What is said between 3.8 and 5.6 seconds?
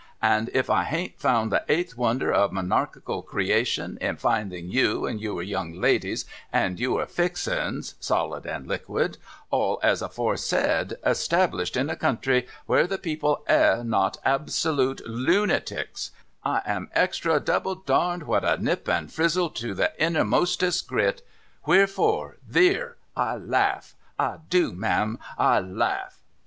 in finding Yew, and Yewer